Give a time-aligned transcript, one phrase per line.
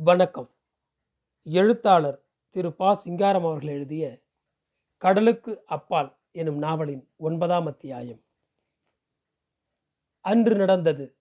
[0.00, 0.54] வணக்கம்.
[1.42, 2.94] எழுத்தாளர் திரு பா.
[2.94, 4.22] சிங்காரம் அவர்கள் எழுதிய
[4.96, 8.24] கடலுக்கு அப்பால் எனும் நாவலின் ஒன்பதாம் அத்தியாயம்.
[10.20, 11.18] அன்று நடந்தது.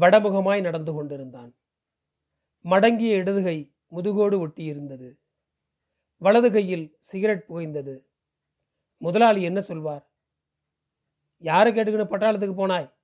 [0.00, 1.56] வடமுகமாய் நடந்து கொண்டிருந்தான்.
[2.60, 5.18] மடங்கிய இடதுகை முதுகோடு ஒட்டியிருந்தது.
[6.16, 8.06] வலது கையில் சிகரெட் புகைந்தது.
[8.96, 10.10] முதலாளி என்ன சொல்வார்?
[11.38, 12.94] யாரை கேட்டுக்கின்னு பட்டாளத்துக்கு போனாய்?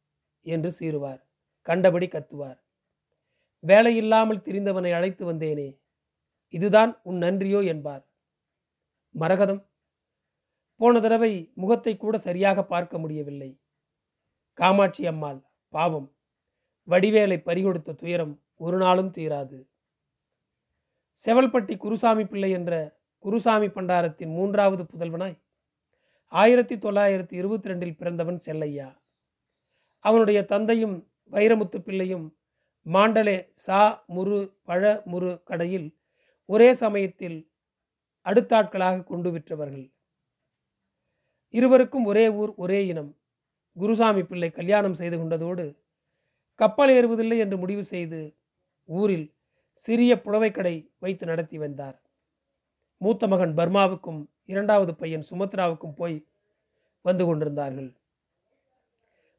[0.41, 1.23] என்று சீருவார்
[1.63, 2.65] கண்டபடி கத்துவார்.
[3.65, 5.81] வேலையில்லாமல் திரிந்தவனை அழைத்து வந்தேனே
[6.49, 8.05] இதுதான் உன் நன்றியோ என்பார்.
[9.15, 9.63] மரகதம்
[10.77, 13.61] போன தடவை முகத்தை கூட சரியாக பார்க்க முடியவில்லை.
[14.55, 16.15] காமாட்சி அம்மாள் பாவம்
[16.89, 19.69] வடிவேலை பறிகொடுத்த துயரம் ஒரு நாளும் தீராது.
[21.27, 25.37] செவல்பட்டி குருசாமி பிள்ளை என்ற குருசாமி பண்டாரத்தின் மூன்றாவது புதல்வனாய்
[26.29, 29.03] ஆயிரத்தி தொள்ளாயிரத்தி இருபத்தி ரெண்டில் பிறந்தவன் செல்லையா.
[29.99, 32.36] அவனுடைய தந்தையும் வைரமுத்து பிள்ளையும்
[32.93, 35.97] மாண்டலே சா முரு பழ முரு கடையில்
[36.47, 37.39] ஒரே சமயத்தில்
[38.25, 39.93] அடுத்தாட்களாக கொண்டு விற்றவர்கள்.
[41.51, 43.11] இருவருக்கும் ஒரே ஊர் ஒரே இனம்.
[43.77, 45.67] குருசாமி பிள்ளை கல்யாணம் செய்து கொண்டதோடு
[46.55, 48.37] கப்பல் ஏறுவதில்லை என்று முடிவு செய்து
[48.85, 49.35] ஊரில்
[49.73, 52.03] சிறிய புடவைக்கடை வைத்து நடத்தி வந்தார்.
[53.01, 56.27] மூத்த மகன் பர்மாவுக்கும் இரண்டாவது பையன் சுமத்ராவுக்கும் போய்
[57.03, 57.91] வந்து கொண்டிருந்தார்கள்.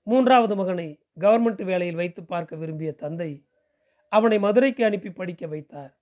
[0.07, 0.87] மூன்றாவது மகனை
[1.19, 3.45] கவர்மெண்ட் வேலையில் வைத்து பார்க்க விரும்பிய தந்தை
[4.09, 5.97] அவனை மதுரைக்கு அனுப்பி படிக்க வைத்தார்.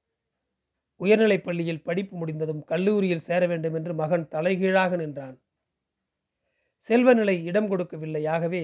[0.95, 5.38] உயர்நிலைப் பள்ளியில் படிப்பு முடிந்ததும் கல்லூரியில் சேர வேண்டும் என்று மகன் தலைகீழாக நின்றான்.
[6.78, 8.64] செல்வநிலை இடம் கொடுக்கவில்லை ஆகவே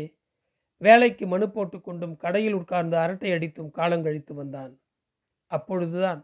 [0.78, 4.74] வேலைக்கு மனு போட்டுக்கொண்டும் கடையில் உட்கார்ந்து அரட்டை அடித்தும் காலங்கழித்து வந்தான்.
[5.52, 6.22] அப்பொழுதுதான்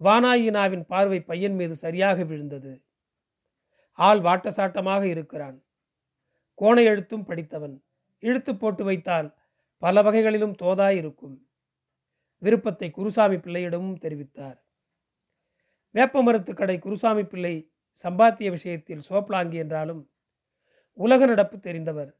[0.00, 2.72] வானாயினாவின் பார்வை பையன் மீது சரியாக விழுந்தது.
[3.98, 5.56] ஆள் வாட்டசாட்டமாக இருக்கிறான்.
[6.54, 7.76] கோணை எழுத்தும் படித்தவன்.
[8.22, 9.28] இழுத்து போட்டு வைத்தால்
[9.78, 11.36] பல வகைகளிலும் தோதாயிருக்கும்
[12.38, 14.58] விருப்பத்தை குருசாமி பிள்ளையிடமும் தெரிவித்தார்.
[15.94, 17.54] வேப்பமரத்து கடை குருசாமி பிள்ளை
[18.04, 20.10] சம்பாத்திய விஷயத்தில் சோப்லாங்கி என்றாலும்
[20.98, 22.10] உலக நடப்பு தெரிந்தவர்.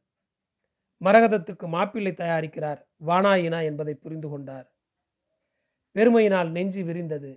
[1.01, 4.67] மரகதத்துக்கு மாப்பிள்ளை தயாரிக்கிறார் வானாயினா என்பதை புரிந்து கொண்டார்.
[5.95, 7.31] பெருமையினால் நெஞ்சு விரிந்தது.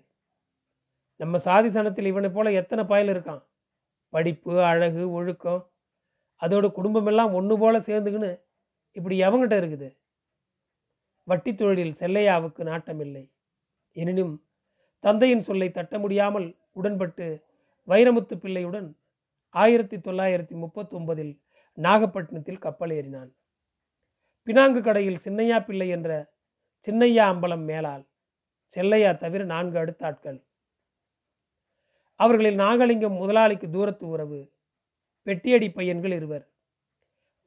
[1.21, 3.43] நம்ம சாதி சனத்தில் இவனை போல எத்தனை பயல் இருக்கான்?
[4.13, 5.63] படிப்பு அழகு ஒழுக்கம்
[6.43, 8.33] அதோட குடும்பமெல்லாம் ஒன்று போல சேர்ந்துக்கின்னு
[8.97, 9.89] இப்படி எவங்கிட்ட இருக்குது.
[11.29, 13.25] வட்டி தொழிலில் செல்லையாவுக்கு நாட்டமில்லை.
[13.93, 14.35] எனினும்
[15.01, 17.27] தந்தையின் சொல்லை தட்ட முடியாமல் உடன்பட்டு
[17.89, 18.89] வைரமுத்து பிள்ளையுடன்
[19.49, 21.33] ஆயிரத்தி தொள்ளாயிரத்தி முப்பத்தி ஒன்பதில்
[21.79, 23.31] நாகப்பட்டினத்தில் கப்பல் ஏறினான்.
[24.47, 26.11] பினாங்கு கடையில் சின்னையா பிள்ளை என்ற
[26.85, 28.05] சின்னையா அம்பலம் மேலால்
[28.65, 30.39] செல்லையா தவிர நான்கு அடுத்த ஆட்கள்
[32.21, 34.41] அவர்களில் நாகலிங்கம் முதலாளிக்கு தூரத்து உறவு.
[35.23, 36.45] பெட்டியடி பையன்கள் இருவர்.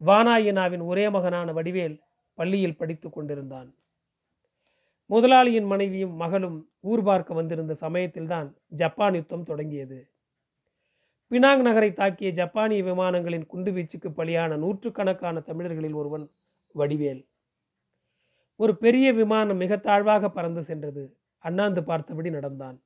[0.06, 2.00] வானாயினாவின் ஒரே மகனான வடிவேல்
[2.34, 3.76] பள்ளியில் படித்து கொண்டிருந்தான்.
[5.06, 10.10] முதலாளியின் மனைவியும் மகளும் ஊர் பார்க்க வந்திருந்த சமயத்தில்தான் ஜப்பான் யுத்தம் தொடங்கியது.
[11.30, 16.32] பினாங் நகரை தாக்கிய ஜப்பானிய விமானங்களின் குண்டுவீச்சுக்கு பலியான நூற்றுக்கணக்கான தமிழர்களில் ஒருவன்
[16.76, 17.28] வடிவேல்.
[18.56, 21.18] ஒரு பெரிய விமானம் மிக தாழ்வாக பறந்து சென்றது.
[21.38, 22.82] அண்ணாந்து பார்த்தபடி நடந்தான்.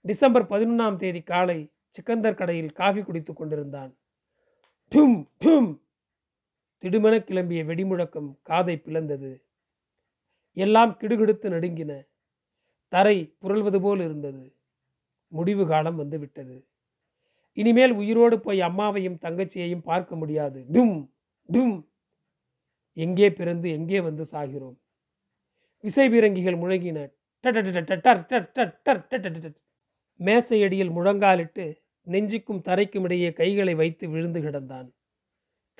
[0.00, 3.96] டிசம்பர் பதினொன்றாம் தேதி காலை சிக்கந்தர் கடையில் காஃபி குடித்துக் கொண்டிருந்தான்.
[4.94, 5.78] டும் டும்
[6.82, 9.42] திடுமென கிளம்பிய வெடிமுழக்கம் காதை பிளந்தது.
[10.52, 12.08] எல்லாம் கிடுகிடுத்து நடுங்கின.
[12.88, 14.56] தரை புரள்வது போல் இருந்தது.
[15.28, 16.68] முடிவு காலம் வந்து விட்டது.
[17.52, 20.64] இனிமேல் உயிரோடு போய் அம்மாவையும் தங்கச்சியையும் பார்க்க முடியாது.
[20.72, 21.10] டும்
[21.52, 21.88] டும்.
[22.92, 24.78] எங்கே பிறந்து எங்கே வந்து சாகிறோம்?
[25.80, 26.98] விசை பீரங்கிகள் முழங்கின.
[30.16, 34.88] மேசையடியில் முழங்காலிட்டு நெஞ்சுக்கும் தரைக்கும் இடையே கைகளை வைத்து விழுந்து கிடந்தான்.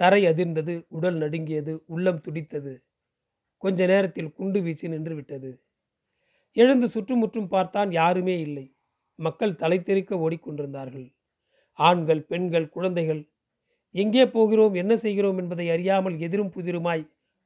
[0.01, 2.83] தரை அதிர்ந்தது உடல் நடுங்கியது உள்ளம் துடித்தது.
[3.59, 5.51] கொஞ்ச நேரத்தில் குண்டு வீச்சு நின்று விட்டது.
[6.57, 8.67] எழுந்து சுற்றுமுற்றும் பார்த்தான் யாருமே இல்லை.
[9.19, 11.09] மக்கள் தலை தெறிக்க ஓடிக்கொண்டிருந்தார்கள்.
[11.79, 13.23] ஆண்கள் பெண்கள் குழந்தைகள்.
[13.95, 17.05] எங்கே போகிறோம் என்ன செய்கிறோம் என்பதை அறியாமல் எதிரும் புதிருமாய்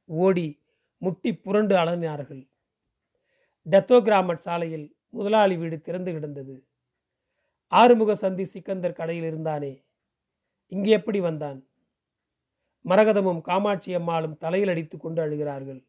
[0.09, 0.47] ஓடி
[0.97, 2.47] முட்டி புரண்டு அலறினார்கள்.
[3.65, 6.55] டெத்தோகிராமட் சாலையில் முதலாளி வீடு திறந்து கிடந்தது.
[7.71, 9.73] ஆறுமுக சந்தி சிக்கந்தர் கடையில் இருந்தானே.
[10.71, 11.59] இங்கே எப்படி வந்தான்?
[12.85, 15.81] மரகதமும் காமாட்சி அம்மாளும் தலையில் அடித்து கொண்டு அழுகிறார்கள்.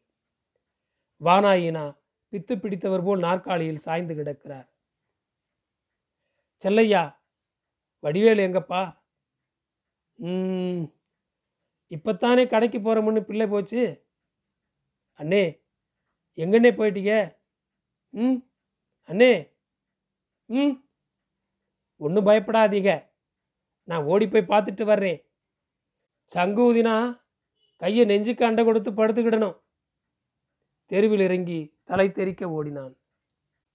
[1.21, 1.85] வானாயினா
[2.33, 4.67] பித்து பிடித்தவர் போல் நாற்காலியில் சாய்ந்து கிடக்கிறார்.
[6.61, 7.03] செல்லையா
[8.03, 8.81] வடிவேலு எங்கப்பா?
[10.19, 10.83] ம்
[11.91, 13.81] இப்பத்தானே கடைக்கு போகிறோம்னு பிள்ளை போச்சு?
[15.19, 15.43] அண்ணே
[16.37, 17.13] எங்கண்ணே போயிட்டீங்க?
[18.13, 18.37] ம்
[19.09, 19.31] அண்ணே
[20.49, 20.73] ம்.
[22.01, 22.91] ஒன்றும் பயப்படாதீங்க.
[23.87, 25.19] நான் ஓடி போய் பார்த்துட்டு வர்றேன்.
[26.31, 26.95] சங்கு ஊதினா
[27.81, 29.57] கையை நெஞ்சுக்கு அண்டை கொடுத்து படுத்துக்கிடணும்.
[30.91, 32.93] தெருவில் இறங்கி தலை தெறிக்க ஓடினான்.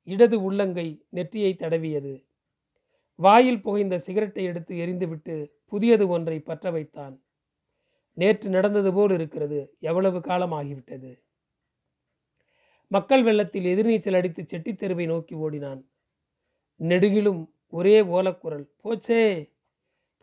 [0.09, 2.15] இடது உள்ளங்கை நெற்றியை தடவியது.
[3.19, 7.15] வாயில் புகைந்த சிகரெட்டை எடுத்து எரிந்துவிட்டு புதியது ஒன்றை பற்ற வைத்தான்.
[8.17, 9.61] நேற்று நடந்தது போல் இருக்கிறது.
[9.81, 11.13] எவ்வளவு காலம் ஆகிவிட்டது
[12.91, 15.81] மக்கள் வெள்ளத்தில் எதிர்நீச்சல் அடித்து செட்டித் தெருவை நோக்கி ஓடினான்.
[16.81, 19.23] நெடுகிலும் ஒரே ஓலக்குரல் போச்சே!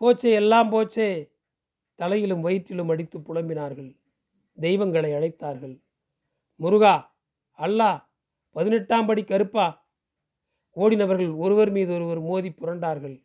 [0.02, 0.32] போச்சே!
[0.34, 1.10] எல்லாம் போச்சே!
[2.00, 3.92] தலையிலும் வயிற்றிலும் அடித்து புலம்பினார்கள்.
[4.58, 5.76] தெய்வங்களை அழைத்தார்கள்.
[6.56, 6.94] முருகா
[7.58, 7.90] அல்லா
[8.50, 9.68] பதினெட்டாம் படி கருப்பா.
[10.76, 13.18] ஓடினவர்கள் ஒருவர் மீது ஒருவர் மோதி புரண்டார்கள்.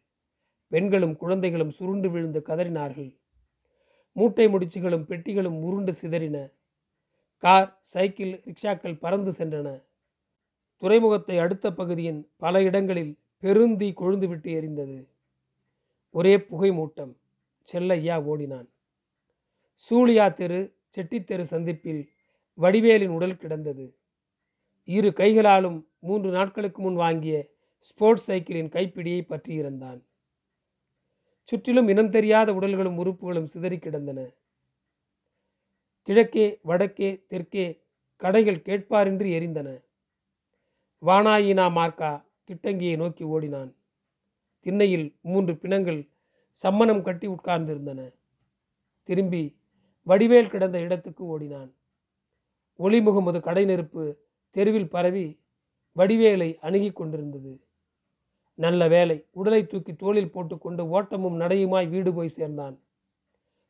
[0.68, 3.10] பெண்களும் குழந்தைகளும் சுருண்டு விழுந்து கதறினார்கள்.
[4.12, 6.38] மூட்டை முடிச்சுகளும் பெட்டிகளும் உருண்டு சிதறின.
[7.42, 9.68] கார் சைக்கிள் ரிக்ஷாக்கள் பறந்து சென்றன.
[10.76, 13.12] துறைமுகத்தை அடுத்த பகுதியின் பல இடங்களில்
[13.42, 14.98] பெருந்தி கொழுந்துவிட்டு எரிந்தது.
[16.10, 17.12] ஒரே புகை மூட்டம்.
[17.68, 18.68] செல்லையா ஓடினான்.
[19.82, 20.60] சூழியா தெரு
[20.96, 22.02] செட்டித்தெரு சந்திப்பில்
[22.58, 23.86] வடிவேலின் உடல் கிடந்தது.
[24.84, 27.36] இரு கைகளாலும் மூன்று நாட்களுக்கு முன் வாங்கிய
[27.78, 30.00] ஸ்போர்ட்ஸ் சைக்கிளின் கைப்பிடியை பற்றியிருந்தான்
[31.48, 34.20] சுற்றிலும் இனம் தெரியாத உடல்களும் உறுப்புகளும் சிதறி கிடந்தன.
[36.02, 37.66] கிழக்கே வடக்கே தெற்கே
[38.16, 39.68] கடைகள் கேட்பாரின்றி எரிந்தன.
[41.02, 42.12] வானாயினா மார்க்கா
[42.48, 43.70] கிட்டங்கியை நோக்கி ஓடினான்.
[44.60, 46.00] திண்ணையில் மூன்று பிணங்கள்
[46.62, 48.14] சம்மணம் கட்டி உட்கார்ந்திருந்தன.
[49.02, 49.60] திரும்பி
[50.06, 51.74] வடிவேல் கிடந்த இடத்துக்கு ஓடினான்.
[52.76, 54.16] ஒளி முகமது கடை நெருப்பு
[54.50, 55.40] தெருவில் பரவி
[55.96, 57.52] வடிவேலை அணுகி கொண்டிருந்தது.
[58.54, 62.80] நல்ல வேலை உடலை தூக்கி தோளில் போட்டுக்கொண்டு ஓட்டமும் நடையுமாய் வீடு போய் சேர்ந்தான்.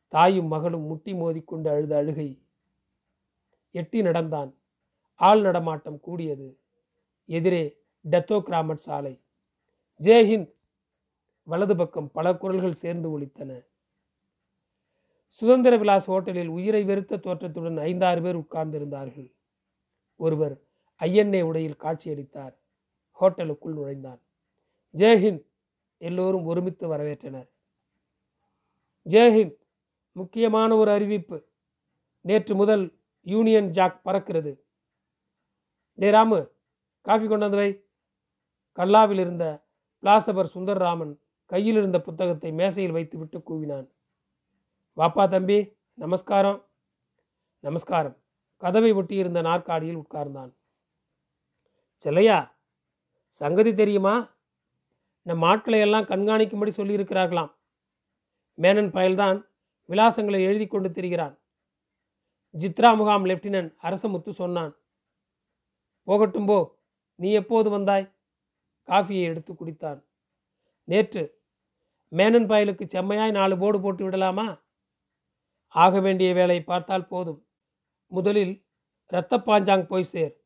[0.07, 2.41] தாயும் மகளும் முட்டி மோதிக்கொண்டு அழுத அழுகை
[3.71, 4.55] எட்டி நடந்தான்.
[5.15, 6.59] ஆள் நடமாட்டம் கூடியது.
[7.25, 7.81] எதிரே
[8.11, 9.21] டெத்தோ கிராமட் சாலை.
[10.01, 10.53] ஜெய்ஹிந்த்
[11.45, 13.65] வலது பக்கம் பல குரல்கள் சேர்ந்து ஒழித்தன
[15.27, 19.33] சுதந்திர விலாஸ் ஹோட்டலில் உயிரை வெறுத்த தோற்றத்துடன் ஐந்தாறு பேர் உட்கார்ந்திருந்தார்கள்.
[20.15, 20.61] ஒருவர்
[20.99, 22.55] ஐஎன்ஏ உடையில் காட்சியளித்தார்.
[23.19, 24.21] ஹோட்டலுக்குள் நுழைந்தான்.
[24.93, 25.45] ஜெய்ஹிந்த்
[25.97, 27.49] எல்லோரும் ஒருமித்து வரவேற்றனர்.
[29.09, 29.57] ஜெய்ஹிந்த்
[30.11, 31.45] முக்கியமான ஒரு அறிவிப்பு.
[32.21, 34.59] நேற்று முதல் யூனியன் ஜாக் பறக்கிறது.
[35.95, 36.51] டே ராமு
[37.01, 37.83] காஃபி கொண்டாந்து வை.
[38.75, 39.65] கல்லாவில் இருந்த
[40.01, 43.87] பிளாசபர் சுந்தர்ராமன் கையில் இருந்த புத்தகத்தை மேசையில் வைத்துவிட்டு கூவினான்.
[44.97, 46.69] வாப்பா தம்பி நமஸ்காரம்.
[47.59, 48.17] நமஸ்காரம்.
[48.57, 50.51] கதவை ஒட்டியிருந்த நாற்காலியில் உட்கார்ந்தான்.
[51.95, 52.57] செல்லையா
[53.27, 54.35] சங்கதி தெரியுமா?
[55.21, 57.51] நம் ஆட்களை எல்லாம் கண்காணிக்கும்படி சொல்லியிருக்கிறார்களாம்.
[58.57, 59.47] மேனன் பயல்தான்
[59.89, 61.39] விலாசங்களை எழுதி கொண்டு திரிகிறான்.
[62.59, 64.75] ஜித்ரா முகாம் லெப்டினன்ட் அரசமுத்து சொன்னான்.
[66.03, 66.79] போகட்டும் போ
[67.15, 68.15] நீ எப்போது வந்தாய்?
[68.87, 70.03] காஃபியை எடுத்து குடித்தான்.
[70.87, 71.43] நேற்று
[72.11, 74.63] மேனன் பயலுக்கு செம்மையாய் நாலு போர்டு போட்டு விடலாமா?
[75.67, 77.47] ஆக வேண்டிய வேலை பார்த்தால் போதும்.
[78.07, 78.65] முதலில்
[79.07, 80.41] இரத்த பாஞ்சாங் போய் சேர்.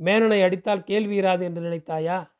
[0.00, 2.30] மேனனை அடித்தால் கேள்வி இராது என்று நினைத்தாயா?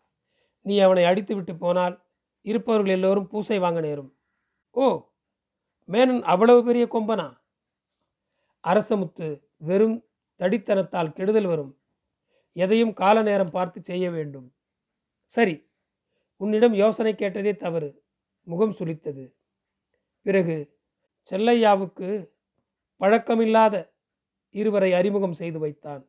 [0.61, 2.05] நீ அவனை அடித்து விட்டு போனால்
[2.41, 4.17] இருப்பவர்கள் எல்லோரும் பூசை வாங்க நேரும்.
[4.71, 5.13] ஓ
[5.89, 7.39] மேனன் அவ்வளவு பெரிய கொம்பனா?
[8.61, 10.09] அரசமுத்து வெறும்
[10.41, 11.81] தடித்தனத்தால் கெடுதல் வரும்.
[12.53, 14.55] எதையும் கால நேரம் பார்த்து செய்ய வேண்டும்.
[15.25, 15.68] சரி
[16.41, 18.03] உன்னிடம் யோசனை கேட்டதே தவறு.
[18.43, 19.35] முகம் சுளித்தது.
[20.23, 20.79] பிறகு
[21.31, 22.31] செல்லையாவுக்கு
[23.01, 23.91] பழக்கமில்லாத
[24.51, 26.09] இருவரை அறிமுகம் செய்து வைத்தான்.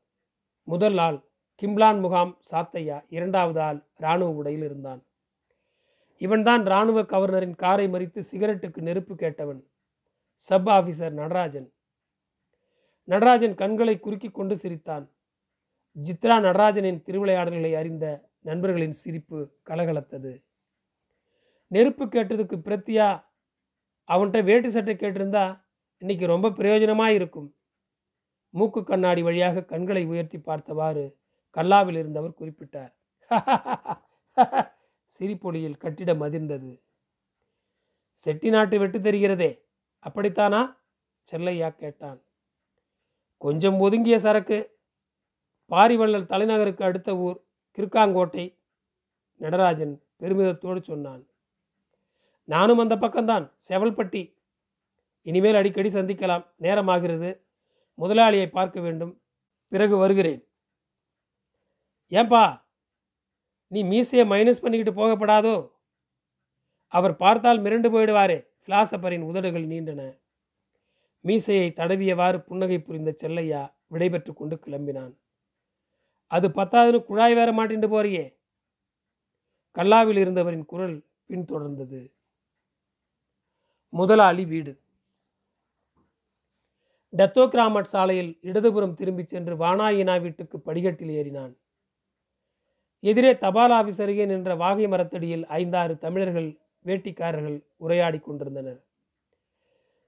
[0.64, 1.30] முதல் ஆள்
[1.62, 5.06] கிம்லான் முகாம் சாத்தையா இரண்டாவது ஆள் இராணுவ உடையில் இருந்தான்.
[6.18, 9.64] இவன்தான் இராணுவ கவர்னரின் காரை மறித்து சிகரெட்டுக்கு நெருப்பு கேட்டவன்.
[10.34, 11.74] Sub officer Natarajan.
[13.04, 15.12] நடராஜன் கண்களை குறுக்கி கொண்டு சிரித்தான்.
[16.04, 20.44] ஜித்ரா நடராஜனின் திருவிளையாடல்களை அறிந்த நண்பர்களின் சிரிப்பு கலகலத்தது.
[21.68, 23.24] நெருப்பு கேட்டதுக்கு பிரத்தியா
[24.08, 25.62] அவன்கிட்ட வேட்டு சட்டை கேட்டிருந்தா
[25.98, 27.56] இன்னைக்கு ரொம்ப பிரயோஜனமாக இருக்கும்.
[28.50, 31.18] மூக்கு கண்ணாடி வழியாக கண்களை உயர்த்தி பார்த்தவாறு
[31.54, 32.94] கல்லாவில் இருந்தவர் குறிப்பிட்டார்.
[35.04, 36.82] சிரிப்பொலியில் கட்டிடம் அதிர்ந்தது.
[38.12, 39.60] செட்டி நாட்டு வெட்டு தெரிகிறதே
[40.04, 40.76] அப்படித்தானா?
[41.22, 42.24] செல்லையா கேட்டான்.
[43.38, 44.78] கொஞ்சம் ஒதுங்கிய சரக்கு.
[45.70, 47.49] பாரிவள்ளல் தலைநகருக்கு அடுத்த ஊர்.
[47.78, 48.58] கிருக்காங்கோட்டை
[49.36, 51.28] நடராஜன் பெருமிதத்தோடு சொன்னான்.
[52.44, 54.38] நானும் அந்த பக்கம்தான் செவல்பட்டி.
[55.22, 56.46] இனிமேல் அடிக்கடி சந்திக்கலாம்.
[56.60, 57.42] நேரமாகிறது.
[57.98, 59.22] முதலாளியை பார்க்க வேண்டும்.
[59.68, 60.48] பிறகு வருகிறேன்.
[62.10, 62.62] ஏன்பா
[63.68, 65.72] நீ மீசையை மைனஸ் பண்ணிக்கிட்டு போகப்படாதோ?
[66.88, 68.48] அவர் பார்த்தால் மிரண்டு போயிடுவாரே.
[68.66, 70.20] பிலாசபரின் உதடுகள் நீண்டன.
[71.20, 75.14] மீசையை தடவியவாறு புன்னகை புரிந்த செல்லையா விடைபெற்று கொண்டு கிளம்பினான்.
[76.30, 78.26] அது பத்தாதுன்னு குழாய் வேற மாட்டிண்டு போறியே.
[79.76, 82.12] கல்லாவில் இருந்தவரின் குரல் பின்தொடர்ந்தது.
[83.90, 84.80] முதலாளி வீடு.
[87.18, 91.54] டத்தோகிராமட் சாலையில் இடதுபுறம் திரும்பிச் சென்று வானாயினா வீட்டுக்கு படிகட்டில் ஏறினான்.
[93.00, 98.80] எதிரே தபால் ஆபீஸ் அருகே நின்ற வாகை மரத்தடியில் ஐந்தாறு தமிழர்கள் வேட்டிக்காரர்கள் உரையாடி கொண்டிருந்தனர்.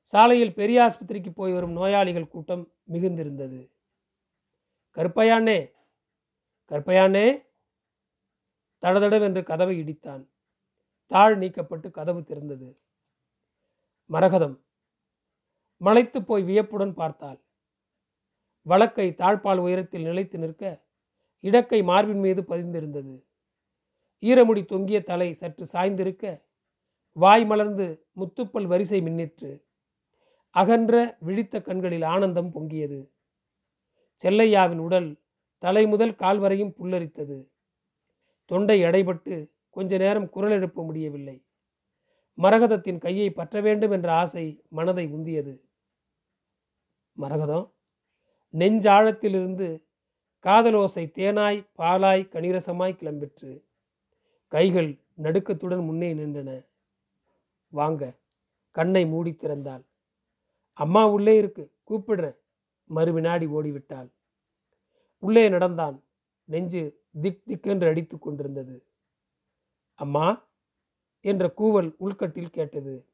[0.02, 3.60] சாலையில் பெரிய ஆஸ்பத்திரிக்கு போய் வரும் நோயாளிகள் கூட்டம் மிகுந்திருந்தது.
[4.96, 5.60] கருப்பையானே
[6.72, 7.46] கற்பையானே
[8.82, 10.28] தடதடவென்று கதவை இடித்தான்.
[11.06, 12.78] தாழ் நீக்கப்பட்டு கதவு திறந்தது.
[14.10, 14.60] மரகதம்.
[15.78, 17.40] மலைத்து போய் வியப்புடன் பார்த்தாள்.
[18.62, 20.86] வழக்கை தாழ்பால் உயரத்தில் நிலைத்து நிற்க
[21.42, 23.24] இடக்கை மார்பின் மீது பதிந்திருந்தது.
[24.22, 26.44] ஈரமுடி தொங்கிய தலை சற்று சாய்ந்திருக்க
[27.12, 29.64] வாய் மலர்ந்து முத்துப்பல் வரிசை மின்னிற்று.
[30.50, 33.10] அகன்ற விழித்த கண்களில் ஆனந்தம் பொங்கியது.
[34.24, 35.22] செல்லையாவின் உடல்
[35.62, 37.48] தலை முதல் கால் வரையும் புல்லரித்தது.
[38.46, 41.46] தொண்டை எடைபட்டு கொஞ்ச நேரம் குரல் எழுப்ப முடியவில்லை.
[42.38, 45.62] மரகதத்தின் கையை பற்ற வேண்டும் என்ற ஆசை மனதை உந்தியது.
[47.18, 47.72] மரகதம்?
[48.54, 49.84] நெஞ்சாழத்திலிருந்து
[50.46, 53.64] காதலோசை தேனாய் பாலாய் கணிரசமாய் கிளம்பிற்று.
[54.48, 56.66] கைகள் நடுக்கத்துடன் முன்னே நின்றன.
[57.68, 58.14] வாங்க.
[58.72, 59.86] கண்ணை மூடி திறந்தாள்.
[60.74, 61.72] அம்மா உள்ளே இருக்கு.
[61.90, 62.38] கூப்பிடுறேன்.
[62.96, 64.10] மறுவினாடி ஓடிவிட்டாள்.
[65.22, 66.04] உள்ளே நடந்தான்.
[66.46, 68.86] நெஞ்சு திக் திக்கென்று அடித்து கொண்டிருந்தது.
[69.96, 70.48] அம்மா
[71.22, 73.06] என்ற கூவல் உள்கட்டில் கேட்டது.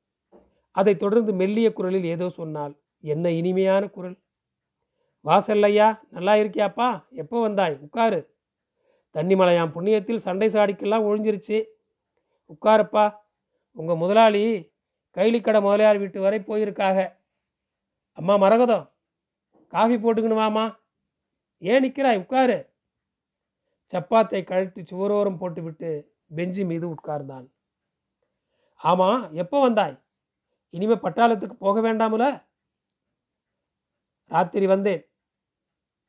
[0.72, 4.18] அதைத் தொடர்ந்து மெல்லிய குரலில் ஏதோ சொன்னால் என்ன இனிமையான குரல்?
[5.26, 7.10] வாசல்லையா நல்லா இருக்கியாப்பா?
[7.10, 7.78] எப்போ வந்தாய்?
[7.82, 8.36] உட்காரு.
[9.14, 11.66] தண்ணிமலையாம் புண்ணியத்தில் சண்டை சாடிக்கெல்லாம் ஒழிஞ்சிருச்சு.
[12.48, 13.06] உட்காருப்பா.
[13.72, 14.72] உங்கள் முதலாளி
[15.16, 17.18] கைலிக்கடை முதலியார் வீட்டு வரை போயிருக்காக.
[18.14, 18.92] அம்மா மரகதம்.
[19.68, 20.76] காஃபி போட்டுக்கணுமாமா
[21.62, 22.20] ஏன் நிற்கிறாய்?
[22.20, 22.58] உட்காரு.
[23.94, 27.48] சப்பாத்தை கழட்டி சுவரோரம் போட்டுவிட்டு பெஞ்சு மீது உட்கார்ந்தான்.
[28.84, 30.04] ஆமா எப்போ வந்தாய்?
[30.70, 32.46] இனிமே பட்டாளத்துக்கு போக வேண்டாமுல?
[34.32, 35.10] ராத்திரி வந்தேன்.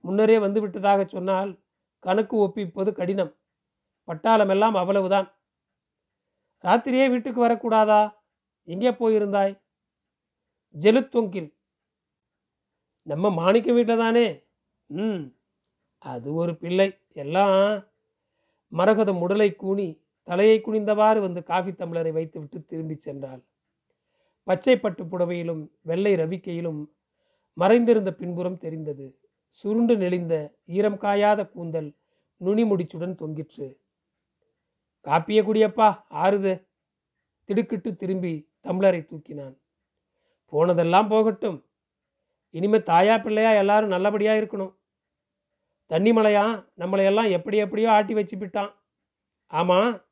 [0.01, 1.63] முன்னரே வந்து விட்டதாக சொன்னால்
[1.99, 3.37] கணக்கு ஒப்பிப்பது கடினம்.
[4.09, 5.29] பட்டாளம் எல்லாம் அவ்வளவுதான்.
[6.65, 8.15] ராத்திரியே வீட்டுக்கு வரக்கூடாதா?
[8.65, 9.53] எங்கே போயிருந்தாய்?
[10.75, 11.51] ஜெலுத்தொங்கில்.
[13.03, 14.27] நம்ம மாணிக்க வீட்டில் தானே?
[14.91, 15.38] ம்.
[15.99, 16.99] அது ஒரு பிள்ளை.
[17.13, 17.85] எல்லாம்
[18.73, 23.43] மரகதம் உடலை கூணி தலையை குனிந்தவாறு வந்து காஃபி தம்ளரை வைத்துவிட்டு திரும்பி சென்றாள்.
[24.45, 26.89] பச்சை பட்டு புடவையிலும் வெள்ளை ரவிக்கையிலும்
[27.53, 29.19] மறைந்திருந்த பின்புறம் தெரிந்தது.
[29.49, 31.95] சுருண்டு நெளிந்த ஈரம் காயாத கூந்தல்
[32.37, 33.81] நுனி முடிச்சுடன் தொங்கிற்று.
[35.05, 36.67] காப்பிய குடியப்பா ஆறுது.
[37.45, 39.57] திடுக்கிட்டு திரும்பி தம்ளரை தூக்கினான்.
[40.47, 41.65] போனதெல்லாம் போகட்டும்.
[42.51, 44.75] இனிமே தாயா பிள்ளையா எல்லாரும் நல்லபடியா இருக்கணும்.
[45.91, 46.45] தண்ணிமலையா?
[46.81, 48.73] நம்மளையெல்லாம் எப்படி எப்படியோ ஆட்டி வச்சு விட்டான்.
[49.47, 50.07] ஆமாம்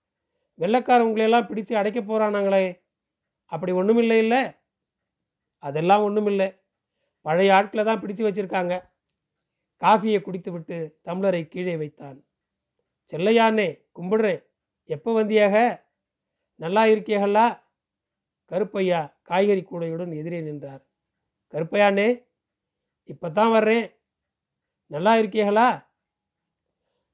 [0.59, 2.83] வெள்ளக்காரவங்களையெல்லாம் பிடிச்சு அடைக்க போகிறானாங்களே
[3.45, 4.43] அப்படி ஒன்றும் இல்லை இல்லை?
[5.59, 6.49] அதெல்லாம் ஒன்றும் இல்லை.
[7.23, 8.75] பழைய ஆட்களை தான் பிடிச்சு வச்சுருக்காங்க.
[9.83, 10.77] காஃபியை குடித்து விட்டு
[11.53, 12.19] கீழே வைத்தான்.
[13.13, 13.69] செல்லையானே
[13.99, 14.41] கும்பிடுறேன்
[14.85, 15.85] எப்போ வந்தியாக?
[16.55, 17.47] நல்லா இருக்கியகல்லா?
[18.51, 20.83] கருப்பையா காய்கறி கூடையுடன் எதிரே நின்றார்.
[21.53, 22.09] கருப்பையானே
[23.05, 23.96] இப்போ தான் வர்றேன்.
[24.87, 25.69] நல்லா இருக்கியகளா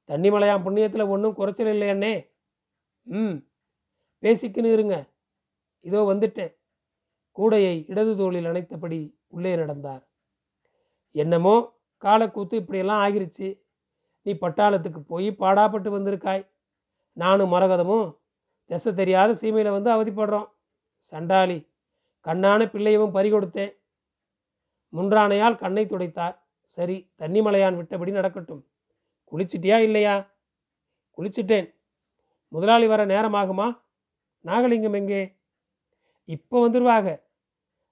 [0.09, 2.31] தண்ணிமலையாம் புண்ணியத்தில் ஒன்றும் குறைச்சல் இல்லையண்ணே
[3.07, 3.35] ம்.
[4.21, 5.09] பேசிக்கின்னு இருங்க.
[5.81, 6.53] இதோ வந்துட்டேன்.
[7.33, 10.07] கூடையை இடது தோளில் அணைத்தபடி உள்ளே நடந்தார்.
[11.11, 11.55] என்னமோ
[11.97, 13.59] காலக்கூத்து இப்படியெல்லாம் ஆகிருச்சு.
[14.21, 16.43] நீ பட்டாளத்துக்கு போய் பாடாப்பட்டு வந்திருக்காய்.
[17.13, 18.21] நானும் மரகதமும்
[18.65, 20.49] திசை தெரியாத சீமையில் வந்து அவதிப்படுறோம்.
[20.97, 21.67] சண்டாளி
[22.25, 23.73] கண்ணான பிள்ளையவும் பறி கொடுத்தேன்
[24.93, 26.42] முன்றானையால் கண்ணை துடைத்தார்.
[26.63, 28.65] சரி தண்ணிமலையான் விட்டபடி நடக்கட்டும்.
[29.31, 30.35] குளிச்சிட்டியா இல்லையா?
[31.17, 31.73] குளிச்சிட்டேன்.
[32.47, 33.67] முதலாளி வர நேரமாகுமா?
[34.45, 35.21] நாகலிங்கம் எங்கே?
[36.25, 37.23] இப்போ வந்துடுவாங்க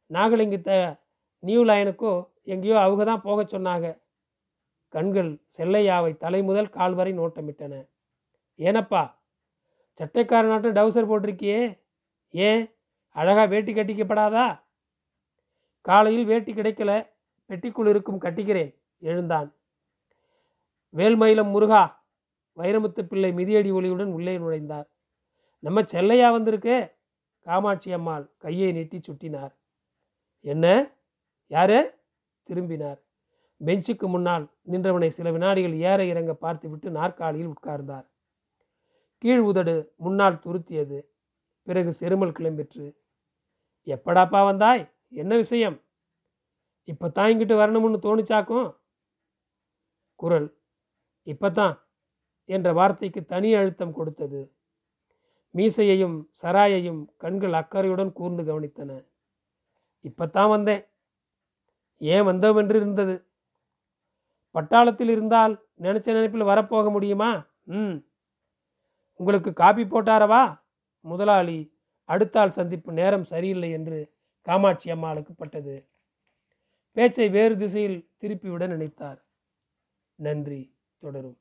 [0.10, 0.98] நாகலிங்கத்தை
[1.40, 4.00] நியூ லைனுக்கோ எங்கேயோ அவங்க தான் போக சொன்னாங்க
[4.90, 7.88] கண்கள் செல்லையாவை தலை முதல் கால் வரை நோட்டமிட்டன.
[8.60, 9.16] ஏனப்பா?
[10.00, 11.80] சட்டைக்காரனாட்டம் டவுசர் போட்டிருக்கியே.
[12.30, 12.76] ஏன்?
[13.10, 14.64] அழகாக வேட்டி கட்டிக்கப்படாதா?
[15.82, 16.92] காலையில் வேட்டி கிடைக்கல.
[17.52, 19.56] பெட்டிக்குள் இருக்கும் கட்டிக்கிறேன் எழுந்தான்.
[20.96, 22.04] வேல்மயிலம் முருகா
[22.58, 24.88] வைரமுத்து பிள்ளை மிதியடி ஒளியுடன் உள்ளே நுழைந்தார்.
[25.60, 26.96] நம்ம செல்லையா வந்திருக்கு
[27.40, 29.54] காமாட்சி அம்மாள் கையை நீட்டி சுட்டினார்.
[30.40, 30.92] என்ன?
[31.48, 32.00] யாரு?
[32.44, 33.02] திரும்பினார்.
[33.66, 38.08] பெஞ்சுக்கு முன்னால் நின்றவனை சில வினாடிகள் ஏற இறங்க பார்த்துவிட்டு நாற்காலியில் உட்கார்ந்தார்.
[39.18, 41.06] கீழ் உதடு முன்னால் துருத்தியது.
[41.64, 42.96] பிறகு செருமல் கிளம்பிற்று.
[43.86, 44.92] எப்படாப்பா வந்தாய்?
[45.10, 45.82] என்ன விஷயம்?
[46.84, 48.76] இப்போ தான் இங்கிட்டு வரணும்னு தோணுச்சாக்கும்?
[50.16, 50.54] குரல்.
[51.24, 51.76] இப்பத்தான்
[52.46, 54.52] என்ற வார்த்தைக்கு தனி அழுத்தம் கொடுத்தது.
[55.56, 59.06] மீசையையும் சராயையும் கண்கள் அக்கறையுடன் கூர்ந்து கவனித்தன.
[60.02, 60.84] இப்பத்தான் வந்தேன்.
[61.98, 63.26] ஏன் வந்தோம் என்று இருந்தது?
[64.54, 67.48] பட்டாளத்தில் இருந்தால் நினைச்ச நினைப்பில் வரப்போக முடியுமா?
[67.66, 68.06] ம்.
[69.16, 70.58] உங்களுக்கு காப்பி போட்டாரவா?
[71.02, 71.74] முதலாளி
[72.10, 74.14] அடுத்தாள் சந்திப்பு நேரம் சரியில்லை என்று
[74.48, 75.91] காமாட்சி அம்மாளுக்கு பட்டது
[76.92, 79.20] பேச்சை வேறு திசையில் திருப்பிவிட நினைத்தார்.
[80.16, 81.41] நன்றி தொடரும்.